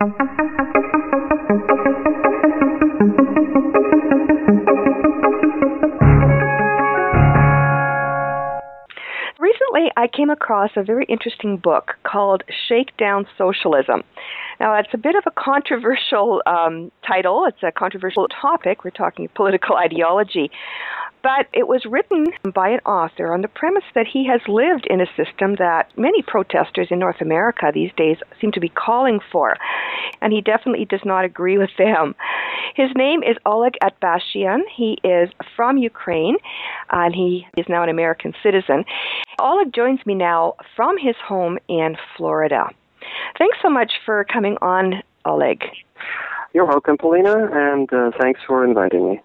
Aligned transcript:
Recently, 0.00 0.12
I 9.98 10.08
came 10.10 10.30
across 10.30 10.70
a 10.76 10.82
very 10.82 11.04
interesting 11.04 11.58
book 11.58 11.96
called 12.02 12.44
Shakedown 12.66 13.26
Socialism. 13.36 14.02
Now, 14.58 14.74
it's 14.78 14.88
a 14.94 14.96
bit 14.96 15.16
of 15.16 15.24
a 15.26 15.30
controversial 15.32 16.42
um, 16.46 16.90
title. 17.06 17.44
It's 17.46 17.62
a 17.62 17.70
controversial 17.70 18.26
topic. 18.28 18.84
We're 18.84 18.92
talking 18.92 19.28
political 19.34 19.76
ideology. 19.84 20.50
But 21.22 21.48
it 21.52 21.68
was 21.68 21.84
written 21.84 22.26
by 22.54 22.70
an 22.70 22.80
author 22.80 23.32
on 23.32 23.42
the 23.42 23.48
premise 23.48 23.84
that 23.94 24.06
he 24.06 24.26
has 24.26 24.40
lived 24.48 24.86
in 24.88 25.00
a 25.00 25.06
system 25.16 25.56
that 25.56 25.90
many 25.96 26.22
protesters 26.22 26.88
in 26.90 26.98
North 26.98 27.20
America 27.20 27.70
these 27.72 27.92
days 27.96 28.16
seem 28.40 28.52
to 28.52 28.60
be 28.60 28.70
calling 28.70 29.20
for. 29.30 29.54
And 30.22 30.32
he 30.32 30.40
definitely 30.40 30.86
does 30.86 31.04
not 31.04 31.24
agree 31.24 31.58
with 31.58 31.70
them. 31.78 32.14
His 32.74 32.90
name 32.96 33.22
is 33.22 33.36
Oleg 33.44 33.74
Atbashian. 33.82 34.60
He 34.74 34.98
is 35.04 35.28
from 35.56 35.76
Ukraine, 35.76 36.36
and 36.90 37.14
he 37.14 37.46
is 37.56 37.66
now 37.68 37.82
an 37.82 37.88
American 37.88 38.32
citizen. 38.42 38.84
Oleg 39.38 39.74
joins 39.74 40.00
me 40.06 40.14
now 40.14 40.54
from 40.76 40.96
his 40.96 41.16
home 41.26 41.58
in 41.68 41.96
Florida. 42.16 42.68
Thanks 43.38 43.58
so 43.62 43.68
much 43.68 43.92
for 44.06 44.24
coming 44.24 44.56
on, 44.62 45.02
Oleg. 45.24 45.64
You're 46.54 46.66
welcome, 46.66 46.96
Paulina, 46.96 47.48
and 47.52 47.92
uh, 47.92 48.10
thanks 48.20 48.40
for 48.46 48.64
inviting 48.64 49.10
me. 49.10 49.20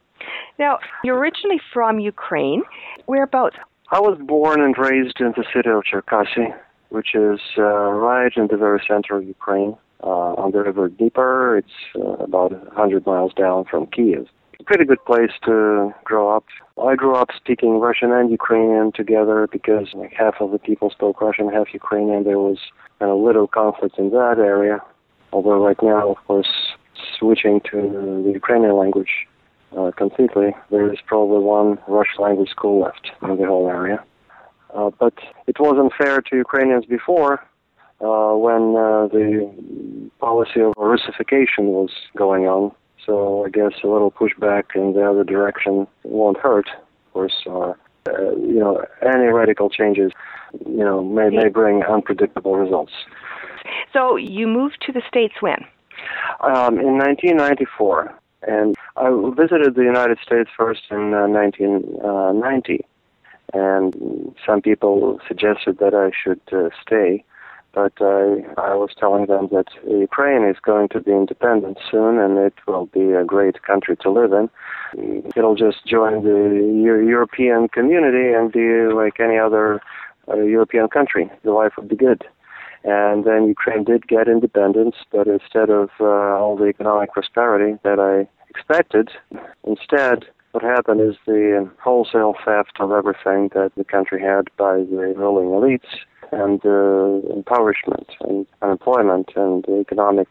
Now, 0.60 0.80
you're 1.04 1.18
originally 1.18 1.60
from 1.74 2.00
Ukraine. 2.00 2.64
Whereabouts? 3.06 3.56
I 3.92 4.00
was 4.00 4.18
born 4.20 4.62
and 4.62 4.76
raised 4.78 5.20
in 5.20 5.34
the 5.38 5.46
city 5.54 5.70
of 5.70 5.84
Cherkasy, 5.84 6.56
which 6.90 7.14
is 7.14 7.40
uh, 7.58 7.62
right 7.64 8.32
in 8.36 8.48
the 8.48 8.58
very 8.58 8.82
center 8.88 9.16
of 9.18 9.24
Ukraine, 9.24 9.78
uh, 10.04 10.34
on 10.42 10.52
the 10.52 10.64
river 10.64 10.90
Dnieper. 10.90 11.58
It's 11.58 11.78
uh, 11.96 12.24
about 12.24 12.52
100 12.52 13.06
miles 13.06 13.34
down 13.34 13.66
from 13.66 13.86
Kiev. 13.88 14.28
Pretty 14.66 14.86
good 14.86 15.04
place 15.06 15.30
to 15.44 15.94
grow 16.04 16.36
up. 16.36 16.46
I 16.84 16.96
grew 16.96 17.16
up 17.16 17.30
speaking 17.36 17.80
Russian 17.80 18.12
and 18.12 18.32
Ukrainian 18.32 18.92
together 18.92 19.48
because 19.52 19.90
like 19.94 20.14
half 20.14 20.36
of 20.40 20.52
the 20.52 20.58
people 20.58 20.90
spoke 20.90 21.22
Russian, 21.22 21.52
half 21.52 21.72
Ukrainian. 21.72 22.24
There 22.24 22.40
was 22.40 22.58
kind 22.98 23.12
of 23.12 23.20
little 23.20 23.48
conflict 23.48 24.00
in 24.00 24.10
that 24.10 24.38
area. 24.40 24.80
Although 25.32 25.64
right 25.64 25.78
now, 25.84 26.10
of 26.10 26.18
course, 26.26 26.48
switching 27.20 27.62
to 27.72 28.24
the 28.26 28.32
Ukrainian 28.34 28.76
language 28.76 29.28
uh, 29.78 29.92
completely. 29.92 30.56
There 30.72 30.92
is 30.92 31.00
probably 31.06 31.40
one 31.40 31.78
Russian 31.88 32.24
language 32.24 32.50
school 32.50 32.82
left 32.82 33.12
in 33.22 33.38
the 33.38 33.46
whole 33.46 33.68
area. 33.68 34.04
Uh, 34.74 34.92
but 35.00 35.14
it 35.48 35.60
wasn't 35.60 35.94
fair 35.98 36.22
to 36.22 36.36
Ukrainians 36.36 36.86
before 36.86 37.42
uh, 38.02 38.34
when 38.36 38.76
uh, 38.76 39.08
the 39.08 40.10
policy 40.20 40.62
of 40.62 40.74
Russification 40.78 41.68
was 41.68 41.90
going 42.18 42.46
on. 42.46 42.72
So 43.06 43.46
I 43.46 43.50
guess 43.50 43.74
a 43.84 43.88
little 43.88 44.12
pushback 44.12 44.76
in 44.76 44.94
the 44.94 45.10
other 45.10 45.24
direction 45.24 45.88
won't 46.04 46.38
hurt. 46.38 46.68
Of 46.68 47.14
course, 47.14 47.36
uh, 47.48 47.74
uh, 48.08 48.36
you 48.36 48.60
know, 48.60 48.84
any 49.02 49.28
radical 49.28 49.70
changes, 49.70 50.12
you 50.66 50.84
know, 50.84 51.04
may, 51.04 51.30
may 51.30 51.48
bring 51.48 51.84
unpredictable 51.84 52.56
results. 52.56 52.92
So 53.94 54.16
you 54.16 54.48
moved 54.48 54.78
to 54.86 54.92
the 54.92 55.02
States 55.08 55.36
when? 55.40 55.66
Um, 56.42 56.80
in 56.80 56.98
1994. 56.98 58.14
And 58.48 58.75
I 58.98 59.10
visited 59.36 59.76
the 59.76 59.84
United 59.84 60.20
States 60.26 60.50
first 60.56 60.84
in 60.90 61.14
uh, 61.14 61.28
1990, 61.28 62.86
and 63.54 64.36
some 64.46 64.62
people 64.62 65.20
suggested 65.28 65.80
that 65.80 65.94
I 65.94 66.12
should 66.16 66.40
uh, 66.54 66.70
stay, 66.82 67.26
but 67.74 67.92
I, 68.00 68.46
I 68.58 68.74
was 68.76 68.92
telling 68.98 69.26
them 69.26 69.50
that 69.52 69.68
Ukraine 69.86 70.46
is 70.46 70.56
going 70.62 70.88
to 70.90 71.02
be 71.02 71.12
independent 71.12 71.78
soon, 71.92 72.20
and 72.20 72.38
it 72.38 72.54
will 72.68 72.86
be 72.86 73.12
a 73.12 73.26
great 73.26 73.64
country 73.64 73.98
to 73.98 74.10
live 74.10 74.32
in. 74.32 74.50
It'll 75.36 75.56
just 75.56 75.86
join 75.86 76.24
the 76.24 77.04
European 77.06 77.68
community 77.68 78.34
and 78.34 78.50
be 78.50 78.88
like 78.94 79.20
any 79.20 79.38
other 79.38 79.82
uh, 80.30 80.38
European 80.38 80.88
country. 80.88 81.30
The 81.44 81.52
life 81.52 81.74
would 81.78 81.90
be 81.90 81.98
good. 81.98 82.24
And 82.86 83.26
then 83.26 83.48
Ukraine 83.48 83.84
did 83.84 84.08
get 84.08 84.30
independence, 84.30 84.96
but 85.12 85.28
instead 85.28 85.70
of 85.70 85.90
uh, 86.00 86.06
all 86.06 86.56
the 86.56 86.68
economic 86.68 87.12
prosperity 87.12 87.78
that 87.84 88.00
I 88.00 88.30
expected, 88.56 89.10
instead, 89.66 90.26
what 90.52 90.64
happened 90.64 91.02
is 91.02 91.16
the 91.26 91.70
wholesale 91.84 92.36
theft 92.46 92.78
of 92.80 92.92
everything 92.92 93.50
that 93.54 93.72
the 93.76 93.84
country 93.84 94.22
had 94.22 94.46
by 94.58 94.78
the 94.78 95.14
ruling 95.18 95.50
elites 95.50 96.00
and 96.32 96.66
uh, 96.66 97.34
impoverishment 97.34 98.08
and 98.22 98.48
unemployment 98.62 99.32
and 99.36 99.66
the 99.66 99.80
economic 99.80 100.30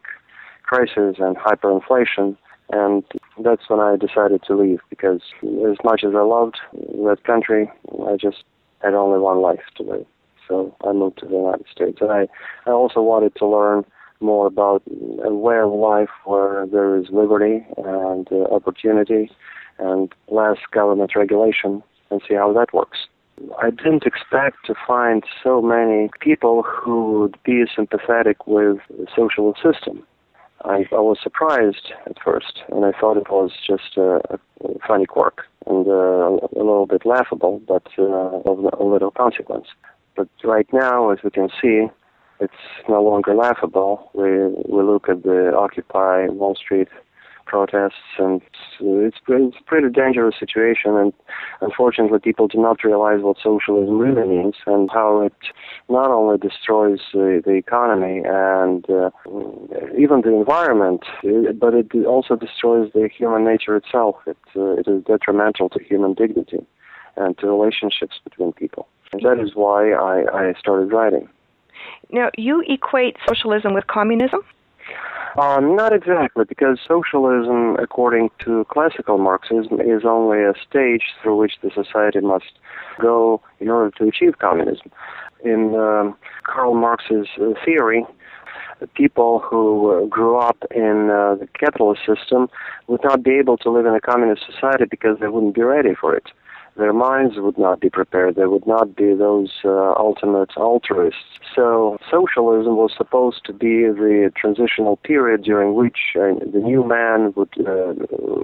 crisis 0.63 1.17
and 1.19 1.37
hyperinflation. 1.37 2.35
And 2.71 3.03
that's 3.43 3.69
when 3.69 3.79
I 3.79 3.95
decided 3.95 4.41
to 4.47 4.57
leave 4.57 4.79
because 4.89 5.21
as 5.43 5.77
much 5.83 6.03
as 6.03 6.15
I 6.15 6.21
loved 6.21 6.57
that 6.73 7.17
country, 7.23 7.71
I 8.07 8.15
just 8.15 8.43
had 8.81 8.95
only 8.95 9.19
one 9.19 9.41
life 9.41 9.63
to 9.77 9.83
live 9.83 10.05
so 10.47 10.75
I 10.87 10.93
moved 10.93 11.19
to 11.19 11.25
the 11.25 11.35
United 11.35 11.65
States. 11.71 11.97
And 12.01 12.11
I, 12.11 12.27
I 12.65 12.71
also 12.71 13.01
wanted 13.01 13.35
to 13.35 13.45
learn 13.47 13.85
more 14.25 14.47
about 14.47 14.81
a 15.23 15.33
way 15.33 15.59
of 15.59 15.71
life 15.71 16.09
where 16.25 16.65
there 16.65 16.97
is 16.97 17.05
liberty 17.11 17.65
and 17.77 18.27
uh, 18.31 18.43
opportunity 18.53 19.31
and 19.79 20.13
less 20.27 20.57
government 20.71 21.11
regulation 21.15 21.83
and 22.09 22.21
see 22.27 22.35
how 22.35 22.51
that 22.53 22.73
works. 22.73 22.99
I 23.61 23.69
didn't 23.69 24.05
expect 24.05 24.57
to 24.65 24.75
find 24.87 25.23
so 25.43 25.61
many 25.61 26.09
people 26.21 26.63
who 26.63 27.19
would 27.19 27.37
be 27.43 27.63
sympathetic 27.75 28.47
with 28.47 28.77
the 28.89 29.07
socialist 29.15 29.61
system. 29.61 30.05
I, 30.63 30.85
I 30.91 30.99
was 30.99 31.17
surprised 31.21 31.91
at 32.05 32.17
first, 32.23 32.63
and 32.69 32.85
I 32.85 32.91
thought 32.99 33.17
it 33.17 33.29
was 33.29 33.51
just 33.67 33.97
a, 33.97 34.19
a 34.33 34.39
funny 34.87 35.05
quirk 35.05 35.43
and 35.67 35.85
uh, 35.87 35.91
a 35.91 36.55
little 36.55 36.87
bit 36.87 37.05
laughable, 37.05 37.61
but 37.67 37.87
uh, 37.99 38.03
of 38.03 38.59
a 38.79 38.83
little 38.83 39.11
consequence. 39.11 39.67
But 40.15 40.29
right 40.43 40.67
now, 40.71 41.09
as 41.11 41.19
we 41.23 41.29
can 41.29 41.49
see, 41.61 41.87
it's 42.39 42.53
no 42.89 43.01
longer 43.01 43.33
laughable. 43.33 44.09
We 44.13 44.29
we 44.69 44.83
look 44.83 45.09
at 45.09 45.23
the 45.23 45.53
Occupy 45.55 46.27
Wall 46.27 46.55
Street 46.55 46.89
protests, 47.45 48.17
and 48.17 48.41
it's, 48.41 49.17
it's 49.27 49.57
a 49.59 49.63
pretty 49.63 49.89
dangerous 49.89 50.35
situation. 50.39 50.95
And 50.95 51.13
unfortunately, 51.61 52.19
people 52.19 52.47
do 52.47 52.59
not 52.59 52.83
realize 52.83 53.21
what 53.21 53.37
socialism 53.41 53.97
really 53.97 54.27
means 54.27 54.55
and 54.65 54.89
how 54.91 55.21
it 55.21 55.33
not 55.89 56.09
only 56.09 56.37
destroys 56.37 56.99
uh, 57.13 57.39
the 57.45 57.55
economy 57.55 58.23
and 58.25 58.85
uh, 58.89 59.09
even 59.97 60.21
the 60.21 60.33
environment, 60.33 61.03
but 61.59 61.73
it 61.73 61.93
also 62.05 62.35
destroys 62.35 62.91
the 62.93 63.07
human 63.15 63.45
nature 63.45 63.75
itself. 63.75 64.15
It, 64.27 64.37
uh, 64.55 64.81
it 64.81 64.87
is 64.87 65.03
detrimental 65.03 65.69
to 65.69 65.79
human 65.83 66.13
dignity 66.13 66.65
and 67.15 67.37
to 67.37 67.47
relationships 67.47 68.19
between 68.23 68.51
people. 68.53 68.87
And 69.13 69.21
that 69.21 69.41
is 69.41 69.51
why 69.53 69.91
I, 69.91 70.49
I 70.49 70.53
started 70.59 70.91
writing. 70.91 71.29
Now, 72.11 72.29
you 72.37 72.63
equate 72.67 73.17
socialism 73.27 73.73
with 73.73 73.87
communism? 73.87 74.41
Uh, 75.37 75.59
not 75.59 75.91
exactly, 75.91 76.45
because 76.47 76.79
socialism, 76.87 77.75
according 77.77 78.29
to 78.39 78.65
classical 78.69 79.17
Marxism, 79.17 79.81
is 79.81 80.05
only 80.05 80.41
a 80.41 80.53
stage 80.67 81.03
through 81.21 81.35
which 81.35 81.53
the 81.61 81.69
society 81.71 82.21
must 82.21 82.53
go 83.01 83.41
in 83.59 83.69
order 83.69 83.91
to 83.97 84.07
achieve 84.07 84.39
communism. 84.39 84.89
In 85.43 85.75
um, 85.75 86.15
Karl 86.43 86.73
Marx's 86.73 87.27
uh, 87.41 87.53
theory, 87.65 88.05
people 88.93 89.39
who 89.39 89.91
uh, 89.91 90.05
grew 90.05 90.37
up 90.37 90.57
in 90.73 91.09
uh, 91.09 91.35
the 91.35 91.47
capitalist 91.59 92.01
system 92.05 92.47
would 92.87 93.03
not 93.03 93.21
be 93.21 93.31
able 93.31 93.57
to 93.57 93.69
live 93.69 93.85
in 93.85 93.93
a 93.93 93.99
communist 94.01 94.43
society 94.45 94.85
because 94.89 95.17
they 95.19 95.27
wouldn't 95.27 95.55
be 95.55 95.63
ready 95.63 95.93
for 95.99 96.15
it 96.15 96.27
their 96.77 96.93
minds 96.93 97.35
would 97.37 97.57
not 97.57 97.79
be 97.79 97.89
prepared. 97.89 98.35
They 98.35 98.45
would 98.45 98.67
not 98.67 98.95
be 98.95 99.13
those 99.13 99.51
uh, 99.63 99.93
ultimate 99.93 100.51
altruists. 100.57 101.19
So 101.55 101.97
socialism 102.11 102.75
was 102.75 102.91
supposed 102.97 103.45
to 103.45 103.53
be 103.53 103.83
the 103.83 104.31
transitional 104.35 104.97
period 104.97 105.43
during 105.43 105.75
which 105.75 105.97
uh, 106.15 106.33
the 106.51 106.59
new 106.59 106.83
man 106.85 107.33
would 107.35 107.53
uh, 107.65 107.93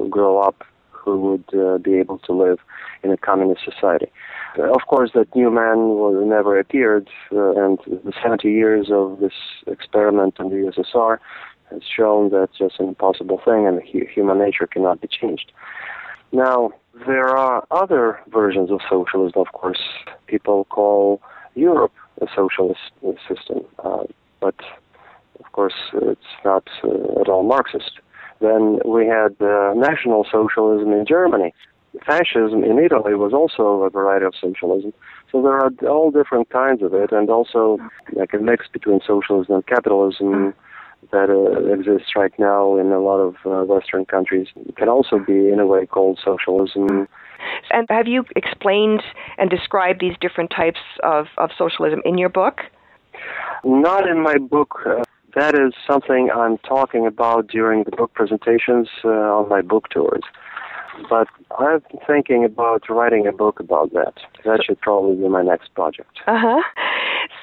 grow 0.09 0.39
up 0.39 0.63
who 1.03 1.19
would 1.19 1.53
uh, 1.53 1.77
be 1.79 1.95
able 1.95 2.19
to 2.19 2.31
live 2.31 2.59
in 3.03 3.11
a 3.11 3.17
communist 3.17 3.61
society. 3.65 4.11
Uh, 4.57 4.71
of 4.71 4.81
course, 4.87 5.11
that 5.15 5.35
new 5.35 5.49
man 5.49 5.77
was, 5.97 6.23
never 6.25 6.59
appeared, 6.59 7.09
uh, 7.31 7.51
and 7.51 7.79
the 7.87 8.13
70 8.21 8.49
years 8.51 8.89
of 8.91 9.19
this 9.19 9.33
experiment 9.67 10.35
in 10.39 10.49
the 10.49 10.55
USSR 10.55 11.17
has 11.71 11.81
shown 11.83 12.29
that 12.29 12.43
it's 12.43 12.57
just 12.57 12.79
an 12.79 12.89
impossible 12.89 13.41
thing, 13.43 13.65
and 13.67 13.81
human 13.83 14.37
nature 14.37 14.67
cannot 14.67 15.01
be 15.01 15.07
changed. 15.07 15.51
Now, 16.31 16.71
there 17.05 17.29
are 17.29 17.65
other 17.71 18.19
versions 18.27 18.71
of 18.71 18.79
socialism, 18.89 19.41
of 19.41 19.51
course. 19.53 19.81
People 20.27 20.65
call 20.65 21.21
Europe 21.55 21.93
a 22.21 22.27
socialist 22.35 22.91
system, 23.27 23.61
uh, 23.83 24.03
but 24.39 24.55
of 25.39 25.51
course 25.51 25.73
it's 25.93 26.31
not 26.45 26.67
uh, 26.83 27.21
at 27.21 27.29
all 27.29 27.43
Marxist. 27.43 27.99
Then 28.39 28.79
we 28.85 29.05
had 29.07 29.35
uh, 29.41 29.73
National 29.75 30.25
Socialism 30.31 30.91
in 30.91 31.05
Germany. 31.05 31.53
Fascism 32.05 32.63
in 32.63 32.79
Italy 32.79 33.15
was 33.15 33.33
also 33.33 33.83
a 33.83 33.89
variety 33.89 34.25
of 34.25 34.33
socialism. 34.39 34.93
So 35.31 35.41
there 35.41 35.59
are 35.59 35.69
all 35.87 36.09
different 36.09 36.49
kinds 36.49 36.81
of 36.81 36.93
it, 36.93 37.11
and 37.11 37.29
also 37.29 37.77
like 38.13 38.33
a 38.33 38.37
mix 38.37 38.67
between 38.71 39.01
socialism 39.05 39.55
and 39.55 39.67
capitalism 39.67 40.53
that 41.11 41.29
uh, 41.29 41.73
exists 41.73 42.11
right 42.15 42.33
now 42.37 42.77
in 42.77 42.91
a 42.91 42.99
lot 42.99 43.17
of 43.17 43.35
uh, 43.45 43.65
Western 43.65 44.05
countries 44.05 44.47
can 44.77 44.87
also 44.87 45.19
be, 45.19 45.49
in 45.49 45.59
a 45.59 45.65
way, 45.65 45.85
called 45.85 46.19
socialism. 46.23 47.07
And 47.71 47.87
have 47.89 48.07
you 48.07 48.23
explained 48.35 49.01
and 49.37 49.49
described 49.49 49.99
these 49.99 50.15
different 50.21 50.51
types 50.51 50.79
of, 51.03 51.25
of 51.37 51.49
socialism 51.57 52.01
in 52.05 52.17
your 52.17 52.29
book? 52.29 52.61
Not 53.63 54.07
in 54.07 54.21
my 54.21 54.37
book. 54.37 54.79
Uh, 54.85 55.03
that 55.35 55.55
is 55.55 55.73
something 55.87 56.29
I'm 56.33 56.57
talking 56.59 57.07
about 57.07 57.47
during 57.47 57.83
the 57.83 57.91
book 57.91 58.13
presentations 58.13 58.89
uh, 59.03 59.09
on 59.09 59.49
my 59.49 59.61
book 59.61 59.89
tours. 59.89 60.23
But 61.09 61.27
I'm 61.57 61.81
thinking 62.05 62.43
about 62.45 62.89
writing 62.89 63.25
a 63.25 63.31
book 63.31 63.59
about 63.59 63.93
that. 63.93 64.13
That 64.45 64.63
should 64.63 64.79
probably 64.81 65.15
be 65.15 65.27
my 65.29 65.41
next 65.41 65.73
project. 65.73 66.19
Uh 66.27 66.37
huh. 66.37 66.61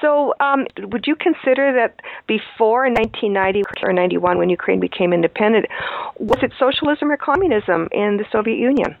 So, 0.01 0.33
um, 0.39 0.65
would 0.77 1.05
you 1.07 1.15
consider 1.15 1.73
that 1.73 1.99
before 2.27 2.83
1990 2.89 3.63
or 3.83 3.93
91, 3.93 4.37
when 4.37 4.49
Ukraine 4.49 4.79
became 4.79 5.11
independent, 5.13 5.65
was 6.17 6.39
it 6.41 6.53
socialism 6.57 7.11
or 7.11 7.17
communism 7.17 7.89
in 7.91 8.17
the 8.17 8.25
Soviet 8.31 8.57
Union? 8.57 8.95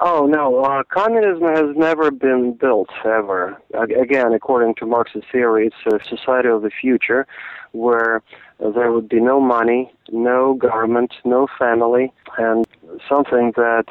Oh 0.00 0.26
no, 0.26 0.62
uh, 0.62 0.84
communism 0.84 1.42
has 1.48 1.76
never 1.76 2.10
been 2.12 2.52
built 2.52 2.88
ever. 3.04 3.60
Again, 3.74 4.32
according 4.32 4.76
to 4.76 4.86
Marx's 4.86 5.24
theory, 5.32 5.66
it's 5.68 5.92
a 5.92 5.98
society 6.08 6.48
of 6.48 6.62
the 6.62 6.70
future 6.70 7.26
where 7.72 8.22
there 8.60 8.92
would 8.92 9.08
be 9.08 9.20
no 9.20 9.40
money, 9.40 9.92
no 10.10 10.54
government, 10.54 11.12
no 11.24 11.48
family, 11.58 12.12
and 12.38 12.64
something 13.08 13.52
that 13.56 13.86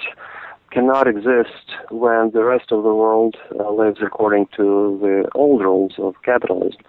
cannot 0.77 1.07
exist 1.07 1.65
when 1.89 2.29
the 2.35 2.44
rest 2.44 2.71
of 2.71 2.83
the 2.83 2.94
world 2.94 3.35
uh, 3.59 3.71
lives 3.71 3.97
according 4.06 4.45
to 4.56 5.00
the 5.01 5.27
old 5.33 5.59
rules 5.62 5.94
of 5.97 6.13
capitalism. 6.24 6.79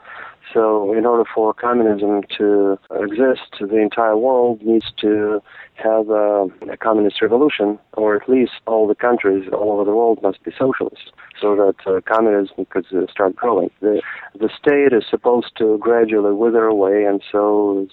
So, 0.53 0.93
in 0.93 1.07
order 1.07 1.25
for 1.35 1.55
communism 1.55 2.23
to 2.37 2.79
exist, 3.01 3.51
the 3.61 3.79
entire 3.79 4.17
world 4.17 4.61
needs 4.63 4.93
to 5.01 5.43
have 5.75 6.11
a, 6.11 6.49
a, 6.71 6.77
communist 6.77 7.23
revolution, 7.23 7.79
or 7.95 8.17
at 8.17 8.29
least 8.29 8.53
all 8.67 8.87
the 8.87 8.95
countries 8.95 9.49
all 9.53 9.73
over 9.73 9.85
the 9.85 9.97
world 9.97 10.23
must 10.23 10.43
be 10.43 10.51
socialist, 10.51 11.13
so 11.41 11.57
that 11.57 11.77
uh, 11.87 12.01
communism 12.15 12.67
could 12.67 12.87
uh, 12.93 13.11
start 13.11 13.37
growing. 13.37 13.71
The, 13.81 14.03
the 14.39 14.51
state 14.61 14.93
is 14.93 15.05
supposed 15.09 15.53
to 15.59 15.79
gradually 15.79 16.35
wither 16.35 16.65
away, 16.65 17.05
and 17.05 17.23
so 17.33 17.89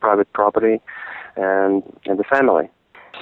private 0.00 0.32
property 0.32 0.80
and, 1.36 1.84
and 2.04 2.18
the 2.18 2.24
family. 2.24 2.68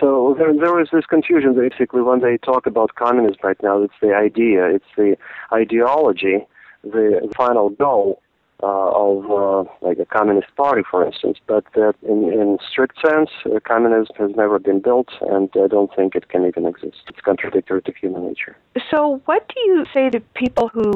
So 0.01 0.35
there, 0.39 0.53
there 0.55 0.81
is 0.81 0.89
this 0.93 1.07
confusion 1.07 1.55
basically 1.55 2.03
when 2.03 2.21
they 2.21 2.37
talk 2.39 2.67
about 2.67 2.95
communism 2.97 3.39
right 3.43 3.63
now. 3.63 3.83
It's 3.83 3.95
the 4.01 4.15
idea, 4.15 4.67
it's 4.67 4.85
the 4.97 5.17
ideology, 5.53 6.47
the 6.83 7.33
final 7.37 7.71
goal 7.71 8.21
uh, 8.63 8.67
of 8.67 9.31
uh, 9.31 9.71
like 9.83 9.99
a 9.99 10.07
communist 10.07 10.55
party, 10.57 10.83
for 10.91 11.05
instance. 11.05 11.39
But 11.47 11.65
that 11.75 11.95
in, 12.03 12.33
in 12.33 12.59
strict 12.71 12.97
sense, 13.07 13.31
uh, 13.47 13.59
communism 13.67 14.15
has 14.19 14.31
never 14.37 14.59
been 14.59 14.81
built, 14.81 15.09
and 15.23 15.51
I 15.55 15.67
don't 15.67 15.95
think 15.95 16.15
it 16.15 16.29
can 16.29 16.47
even 16.47 16.67
exist. 16.67 17.03
It's 17.09 17.21
contradictory 17.21 17.83
to 17.83 17.93
human 18.01 18.27
nature. 18.27 18.57
So, 18.91 19.21
what 19.27 19.49
do 19.49 19.61
you 19.67 19.85
say 19.93 20.11
to 20.11 20.21
people 20.35 20.69
who 20.69 20.93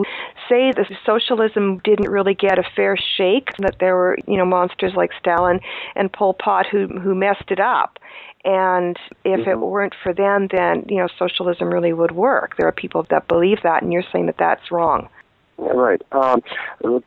say 0.49 0.73
that 0.73 0.87
socialism 1.05 1.79
didn't 1.85 2.11
really 2.11 2.35
get 2.35 2.59
a 2.59 2.65
fair 2.77 2.97
shake? 2.97 3.49
That 3.59 3.77
there 3.81 3.97
were, 3.97 4.17
you 4.27 4.37
know, 4.37 4.47
monsters 4.47 4.93
like 4.97 5.11
Stalin 5.19 5.61
and 5.97 6.13
Pol 6.13 6.35
Pot 6.35 6.67
who 6.71 6.87
who 6.87 7.15
messed 7.15 7.51
it 7.51 7.61
up? 7.61 7.99
And 8.45 8.97
if 9.25 9.41
mm-hmm. 9.41 9.51
it 9.51 9.59
weren't 9.59 9.95
for 10.03 10.15
them, 10.15 10.49
then 10.51 10.85
you 10.89 10.97
know 10.97 11.09
socialism 11.19 11.71
really 11.71 11.93
would 11.93 12.13
work. 12.13 12.57
There 12.57 12.69
are 12.69 12.73
people 12.73 13.05
that 13.11 13.29
believe 13.29 13.59
that, 13.63 13.83
and 13.83 13.93
you're 13.93 14.05
saying 14.13 14.27
that 14.27 14.39
that's 14.39 14.71
wrong. 14.71 15.09
Right. 15.59 16.01
Um, 16.13 16.43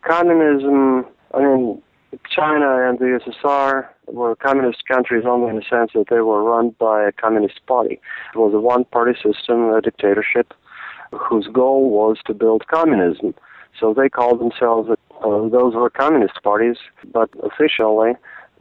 communism, 0.05 1.05
I 1.33 1.39
mean, 1.39 1.81
China 2.29 2.89
and 2.89 2.99
the 2.99 3.05
USSR 3.05 3.87
were 4.07 4.35
communist 4.35 4.85
countries 4.87 5.23
only 5.25 5.49
in 5.49 5.55
the 5.55 5.63
sense 5.69 5.91
that 5.93 6.09
they 6.09 6.19
were 6.19 6.43
run 6.43 6.75
by 6.77 7.03
a 7.03 7.11
communist 7.11 7.65
party. 7.65 8.01
It 8.33 8.37
was 8.37 8.53
a 8.53 8.59
one 8.59 8.83
party 8.85 9.13
system, 9.13 9.69
a 9.69 9.81
dictatorship, 9.81 10.53
whose 11.11 11.47
goal 11.47 11.89
was 11.89 12.17
to 12.25 12.33
build 12.33 12.67
communism. 12.67 13.33
So 13.79 13.93
they 13.93 14.09
called 14.09 14.39
themselves, 14.39 14.89
uh, 14.89 15.49
those 15.49 15.73
were 15.73 15.89
communist 15.89 16.43
parties, 16.43 16.77
but 17.11 17.29
officially 17.43 18.13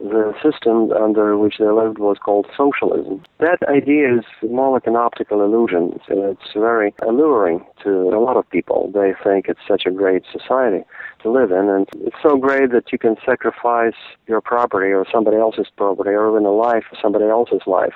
the 0.03 0.33
system 0.41 0.91
under 0.91 1.37
which 1.37 1.55
they 1.59 1.69
lived 1.69 1.99
was 1.99 2.17
called 2.17 2.47
socialism. 2.55 3.23
That 3.39 3.59
idea 3.67 4.17
is 4.17 4.25
more 4.49 4.73
like 4.73 4.87
an 4.87 4.95
optical 4.95 5.43
illusion. 5.43 5.99
It's 6.09 6.53
very 6.53 6.93
alluring 7.01 7.65
to 7.83 7.89
a 7.89 8.19
lot 8.19 8.37
of 8.37 8.49
people. 8.49 8.91
They 8.93 9.13
think 9.23 9.47
it's 9.47 9.59
such 9.67 9.85
a 9.85 9.91
great 9.91 10.23
society 10.31 10.83
to 11.23 11.31
live 11.31 11.51
in, 11.51 11.69
and 11.69 11.87
it's 12.01 12.15
so 12.21 12.37
great 12.37 12.71
that 12.71 12.91
you 12.91 12.97
can 12.97 13.15
sacrifice 13.25 13.99
your 14.27 14.41
property 14.41 14.91
or 14.91 15.05
somebody 15.11 15.37
else's 15.37 15.67
property 15.75 16.11
or 16.11 16.31
even 16.31 16.45
a 16.45 16.51
life 16.51 16.85
or 16.91 16.97
somebody 17.01 17.25
else's 17.25 17.61
life 17.67 17.93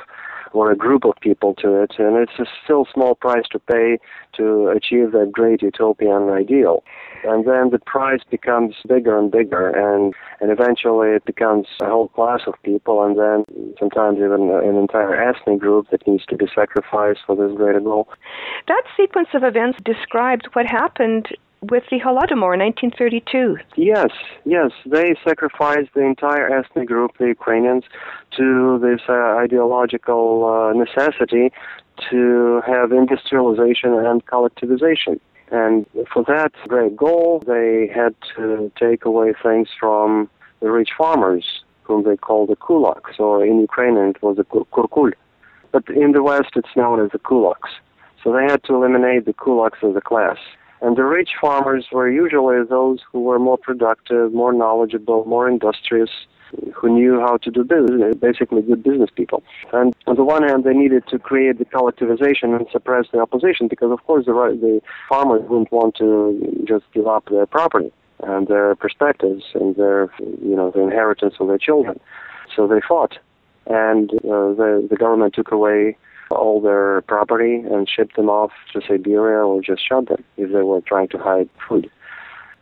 or 0.55 0.71
a 0.71 0.75
group 0.75 1.05
of 1.05 1.13
people 1.21 1.53
to 1.55 1.81
it, 1.83 1.91
and 1.99 2.15
it's 2.17 2.39
a 2.39 2.45
still 2.63 2.87
small 2.93 3.15
price 3.15 3.45
to 3.51 3.59
pay 3.59 3.97
to 4.33 4.67
achieve 4.69 5.11
that 5.11 5.31
great 5.31 5.61
utopian 5.61 6.29
ideal. 6.29 6.83
And 7.23 7.45
then 7.45 7.69
the 7.71 7.79
price 7.79 8.21
becomes 8.29 8.75
bigger 8.87 9.17
and 9.17 9.31
bigger, 9.31 9.69
and, 9.69 10.13
and 10.39 10.51
eventually 10.51 11.09
it 11.09 11.25
becomes 11.25 11.67
a 11.81 11.85
whole 11.85 12.09
class 12.09 12.41
of 12.47 12.53
people, 12.63 13.03
and 13.03 13.17
then 13.17 13.45
sometimes 13.79 14.17
even 14.17 14.51
an 14.51 14.75
entire 14.77 15.15
ethnic 15.15 15.59
group 15.59 15.89
that 15.91 16.07
needs 16.07 16.25
to 16.27 16.37
be 16.37 16.45
sacrificed 16.53 17.21
for 17.25 17.35
this 17.35 17.55
greater 17.55 17.79
goal. 17.79 18.07
That 18.67 18.83
sequence 18.95 19.29
of 19.33 19.43
events 19.43 19.79
describes 19.83 20.45
what 20.53 20.65
happened 20.65 21.27
with 21.69 21.83
the 21.89 21.99
Holodomor 21.99 22.53
in 22.53 22.61
1932. 22.61 23.57
Yes, 23.75 24.09
yes. 24.45 24.71
They 24.85 25.15
sacrificed 25.23 25.93
the 25.93 26.01
entire 26.01 26.47
ethnic 26.57 26.87
group, 26.87 27.17
the 27.17 27.27
Ukrainians, 27.27 27.83
to 28.37 28.79
this 28.79 29.01
uh, 29.09 29.13
ideological 29.13 30.45
uh, 30.45 30.73
necessity 30.73 31.51
to 32.09 32.61
have 32.65 32.91
industrialization 32.91 33.93
and 33.93 34.25
collectivization. 34.25 35.19
And 35.51 35.85
for 36.11 36.23
that 36.27 36.53
great 36.67 36.95
goal, 36.95 37.43
they 37.45 37.91
had 37.93 38.15
to 38.35 38.71
take 38.79 39.05
away 39.05 39.33
things 39.41 39.69
from 39.79 40.29
the 40.59 40.71
rich 40.71 40.89
farmers, 40.97 41.63
whom 41.83 42.03
they 42.03 42.17
called 42.17 42.49
the 42.49 42.55
kulaks, 42.55 43.19
or 43.19 43.45
in 43.45 43.59
Ukrainian 43.59 44.09
it 44.09 44.23
was 44.23 44.37
the 44.37 44.43
kurkul. 44.43 45.11
But 45.71 45.87
in 45.89 46.13
the 46.13 46.23
West, 46.23 46.51
it's 46.55 46.75
known 46.75 47.03
as 47.03 47.11
the 47.11 47.19
kulaks. 47.19 47.71
So 48.23 48.33
they 48.33 48.43
had 48.43 48.63
to 48.63 48.75
eliminate 48.75 49.25
the 49.25 49.33
kulaks 49.33 49.83
as 49.87 49.95
a 49.95 50.01
class. 50.01 50.37
And 50.81 50.95
the 50.95 51.03
rich 51.03 51.31
farmers 51.39 51.85
were 51.91 52.09
usually 52.09 52.63
those 52.63 52.99
who 53.11 53.21
were 53.23 53.39
more 53.39 53.57
productive, 53.57 54.33
more 54.33 54.53
knowledgeable, 54.53 55.25
more 55.25 55.47
industrious, 55.47 56.09
who 56.73 56.89
knew 56.89 57.19
how 57.19 57.37
to 57.37 57.51
do 57.51 57.63
business, 57.63 58.15
basically 58.15 58.61
good 58.61 58.83
business 58.83 59.09
people. 59.15 59.43
And 59.73 59.95
on 60.07 60.15
the 60.15 60.23
one 60.23 60.43
hand, 60.43 60.63
they 60.63 60.73
needed 60.73 61.07
to 61.07 61.19
create 61.19 61.57
the 61.57 61.65
collectivization 61.65 62.55
and 62.55 62.67
suppress 62.71 63.07
the 63.11 63.19
opposition 63.19 63.67
because, 63.67 63.91
of 63.91 64.03
course, 64.05 64.25
the, 64.25 64.33
the 64.33 64.81
farmers 65.09 65.41
wouldn't 65.49 65.71
want 65.71 65.95
to 65.95 66.63
just 66.67 66.85
give 66.93 67.07
up 67.07 67.25
their 67.29 67.45
property 67.45 67.91
and 68.23 68.47
their 68.47 68.75
perspectives 68.75 69.43
and 69.53 69.75
their, 69.75 70.09
you 70.19 70.55
know, 70.55 70.71
the 70.71 70.81
inheritance 70.81 71.35
of 71.39 71.47
their 71.47 71.57
children. 71.57 71.99
So 72.55 72.67
they 72.67 72.79
fought, 72.87 73.17
and 73.65 74.11
uh, 74.13 74.53
the 74.53 74.87
the 74.89 74.95
government 74.95 75.33
took 75.33 75.51
away 75.51 75.97
all 76.31 76.61
their 76.61 77.01
property 77.01 77.55
and 77.55 77.89
shipped 77.89 78.15
them 78.15 78.29
off 78.29 78.51
to 78.73 78.81
Siberia 78.87 79.45
or 79.45 79.61
just 79.61 79.87
shot 79.87 80.07
them 80.07 80.23
if 80.37 80.51
they 80.51 80.61
were 80.61 80.81
trying 80.81 81.09
to 81.09 81.17
hide 81.17 81.49
food. 81.67 81.89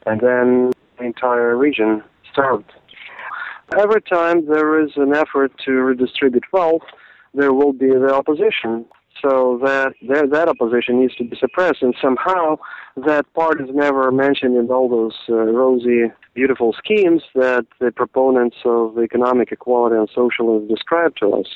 And 0.05 0.21
then 0.21 0.71
the 0.97 1.05
entire 1.05 1.55
region 1.55 2.03
starved. 2.31 2.71
Every 3.77 4.01
time 4.01 4.45
there 4.47 4.81
is 4.83 4.91
an 4.97 5.13
effort 5.13 5.51
to 5.65 5.71
redistribute 5.71 6.43
wealth, 6.51 6.83
there 7.33 7.53
will 7.53 7.73
be 7.73 7.87
the 7.87 8.13
opposition. 8.13 8.85
So 9.21 9.59
that 9.63 9.93
that, 10.09 10.31
that 10.31 10.49
opposition 10.49 10.99
needs 10.99 11.15
to 11.15 11.23
be 11.23 11.37
suppressed, 11.37 11.81
and 11.81 11.95
somehow 12.01 12.57
that 12.97 13.31
part 13.33 13.61
is 13.61 13.69
never 13.73 14.11
mentioned 14.11 14.57
in 14.57 14.69
all 14.69 14.89
those 14.89 15.15
uh, 15.29 15.35
rosy, 15.35 16.11
beautiful 16.33 16.75
schemes 16.77 17.23
that 17.33 17.65
the 17.79 17.91
proponents 17.91 18.57
of 18.65 18.97
economic 18.99 19.51
equality 19.51 19.95
and 19.95 20.09
socialism 20.13 20.67
describe 20.67 21.15
to 21.17 21.31
us. 21.33 21.47